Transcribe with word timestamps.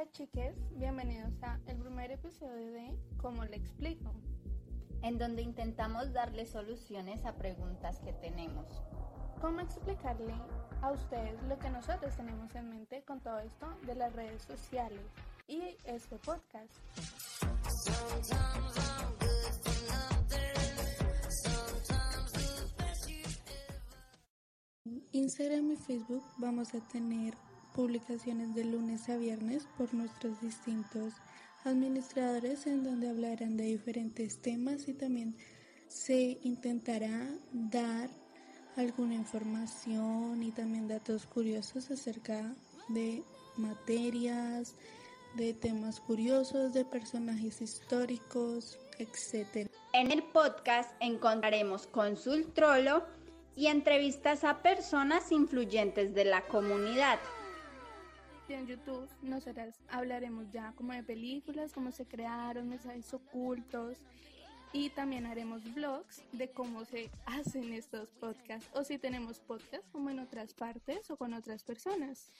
Hola 0.00 0.12
chiques, 0.12 0.54
bienvenidos 0.78 1.42
a 1.42 1.60
el 1.66 1.76
primer 1.76 2.10
episodio 2.10 2.72
de 2.72 2.96
¿Cómo 3.18 3.44
le 3.44 3.56
explico? 3.56 4.14
En 5.02 5.18
donde 5.18 5.42
intentamos 5.42 6.14
darle 6.14 6.46
soluciones 6.46 7.26
a 7.26 7.34
preguntas 7.34 8.00
que 8.00 8.14
tenemos. 8.14 8.66
¿Cómo 9.42 9.60
explicarle 9.60 10.32
a 10.80 10.92
ustedes 10.92 11.42
lo 11.42 11.58
que 11.58 11.68
nosotros 11.68 12.16
tenemos 12.16 12.54
en 12.54 12.70
mente 12.70 13.02
con 13.02 13.20
todo 13.20 13.40
esto 13.40 13.66
de 13.84 13.94
las 13.94 14.14
redes 14.14 14.40
sociales 14.40 15.02
y 15.46 15.76
este 15.84 16.16
podcast? 16.16 16.72
Instagram 25.12 25.72
y 25.72 25.76
Facebook 25.76 26.24
vamos 26.38 26.74
a 26.74 26.80
tener 26.88 27.34
publicaciones 27.80 28.54
de 28.54 28.64
lunes 28.64 29.08
a 29.08 29.16
viernes 29.16 29.66
por 29.78 29.94
nuestros 29.94 30.38
distintos 30.42 31.14
administradores 31.64 32.66
en 32.66 32.84
donde 32.84 33.08
hablarán 33.08 33.56
de 33.56 33.64
diferentes 33.64 34.42
temas 34.42 34.86
y 34.86 34.92
también 34.92 35.34
se 35.88 36.38
intentará 36.42 37.26
dar 37.52 38.10
alguna 38.76 39.14
información 39.14 40.42
y 40.42 40.50
también 40.50 40.88
datos 40.88 41.24
curiosos 41.24 41.90
acerca 41.90 42.54
de 42.90 43.22
materias, 43.56 44.74
de 45.36 45.54
temas 45.54 46.00
curiosos, 46.00 46.74
de 46.74 46.84
personajes 46.84 47.62
históricos, 47.62 48.78
etc. 48.98 49.70
En 49.94 50.10
el 50.10 50.22
podcast 50.22 50.90
encontraremos 51.00 51.86
Consultrolo 51.86 53.06
y 53.56 53.68
entrevistas 53.68 54.44
a 54.44 54.60
personas 54.60 55.32
influyentes 55.32 56.14
de 56.14 56.26
la 56.26 56.42
comunidad 56.42 57.18
en 58.54 58.66
YouTube 58.66 59.08
nosotras 59.22 59.78
hablaremos 59.88 60.50
ya 60.50 60.72
como 60.76 60.92
de 60.92 61.02
películas, 61.02 61.72
cómo 61.72 61.92
se 61.92 62.06
crearon, 62.06 62.68
mensajes 62.68 63.12
ocultos 63.14 63.98
y 64.72 64.90
también 64.90 65.26
haremos 65.26 65.62
vlogs 65.74 66.22
de 66.32 66.50
cómo 66.50 66.84
se 66.84 67.10
hacen 67.26 67.72
estos 67.72 68.08
podcasts 68.20 68.68
o 68.72 68.84
si 68.84 68.98
tenemos 68.98 69.40
podcasts 69.40 69.88
como 69.92 70.10
en 70.10 70.20
otras 70.20 70.54
partes 70.54 71.10
o 71.10 71.16
con 71.16 71.34
otras 71.34 71.62
personas. 71.62 72.30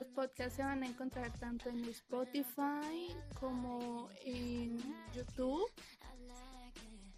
Los 0.00 0.08
podcasts 0.10 0.54
se 0.54 0.62
van 0.62 0.82
a 0.82 0.86
encontrar 0.86 1.32
tanto 1.38 1.68
en 1.68 1.84
Spotify 1.86 3.14
como 3.40 4.08
en 4.24 4.78
YouTube, 5.14 5.70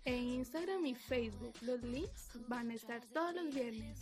en 0.05 0.25
Instagram 0.25 0.87
y 0.87 0.95
Facebook. 0.95 1.55
Los 1.63 1.83
links 1.83 2.31
van 2.49 2.71
a 2.71 2.75
estar 2.75 3.05
todos 3.07 3.35
los 3.35 3.55
viernes. 3.55 3.99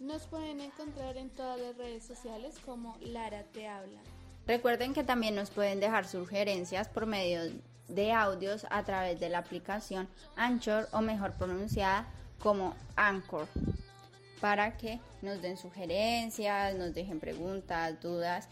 Nos 0.00 0.26
pueden 0.26 0.62
encontrar 0.62 1.18
en 1.18 1.28
todas 1.28 1.60
las 1.60 1.76
redes 1.76 2.02
sociales 2.04 2.58
como 2.64 2.96
Lara 3.02 3.42
Te 3.52 3.68
Habla. 3.68 4.00
Recuerden 4.46 4.94
que 4.94 5.04
también 5.04 5.34
nos 5.34 5.50
pueden 5.50 5.78
dejar 5.78 6.08
sugerencias 6.08 6.88
por 6.88 7.04
medio 7.04 7.42
de 7.86 8.10
audios 8.10 8.66
a 8.70 8.82
través 8.82 9.20
de 9.20 9.28
la 9.28 9.38
aplicación 9.38 10.08
Anchor 10.36 10.88
o 10.92 11.02
mejor 11.02 11.34
pronunciada 11.34 12.08
como 12.38 12.74
Anchor 12.96 13.46
para 14.40 14.78
que 14.78 15.00
nos 15.20 15.42
den 15.42 15.58
sugerencias, 15.58 16.74
nos 16.76 16.94
dejen 16.94 17.20
preguntas, 17.20 18.00
dudas. 18.00 18.48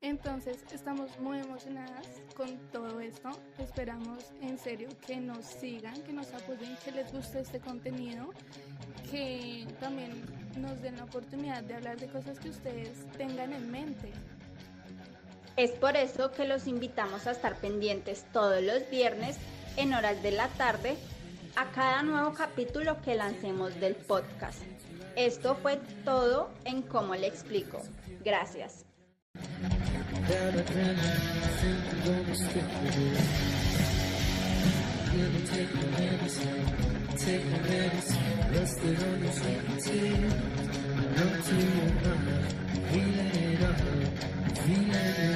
Entonces 0.00 0.58
estamos 0.70 1.18
muy 1.18 1.40
emocionadas 1.40 2.06
con 2.36 2.56
todo 2.70 3.00
esto. 3.00 3.30
Esperamos 3.58 4.30
en 4.40 4.58
serio 4.58 4.90
que 5.04 5.16
nos 5.16 5.44
sigan, 5.44 6.00
que 6.04 6.12
nos 6.12 6.32
apoyen, 6.32 6.76
que 6.84 6.92
les 6.92 7.12
guste 7.12 7.40
este 7.40 7.58
contenido, 7.58 8.30
que 9.10 9.66
también 9.80 10.35
nos 10.56 10.80
den 10.82 10.96
la 10.96 11.04
oportunidad 11.04 11.62
de 11.62 11.74
hablar 11.74 11.98
de 11.98 12.06
cosas 12.08 12.38
que 12.38 12.50
ustedes 12.50 12.90
tengan 13.16 13.52
en 13.52 13.70
mente. 13.70 14.10
Es 15.56 15.70
por 15.70 15.96
eso 15.96 16.32
que 16.32 16.46
los 16.46 16.66
invitamos 16.66 17.26
a 17.26 17.30
estar 17.30 17.56
pendientes 17.56 18.24
todos 18.32 18.62
los 18.62 18.88
viernes 18.90 19.36
en 19.76 19.94
horas 19.94 20.22
de 20.22 20.32
la 20.32 20.48
tarde 20.48 20.96
a 21.56 21.70
cada 21.70 22.02
nuevo 22.02 22.34
capítulo 22.34 23.00
que 23.02 23.14
lancemos 23.14 23.78
del 23.80 23.94
podcast. 23.94 24.62
Esto 25.16 25.54
fue 25.54 25.80
todo 26.04 26.50
en 26.64 26.82
cómo 26.82 27.14
le 27.14 27.26
explico. 27.26 27.80
Gracias. 28.22 28.84
take 37.26 37.42
a 37.42 37.58
medicine, 37.62 38.52
rested 38.52 39.02
on 39.02 39.20
the 39.20 39.32
17. 39.32 39.32
Come 39.32 39.34
to 39.34 39.34
your 39.36 39.44
mind, 39.48 39.65
Amen. 44.68 45.35